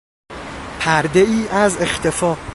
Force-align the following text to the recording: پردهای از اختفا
پردهای 0.79 1.47
از 1.47 1.81
اختفا 1.81 2.37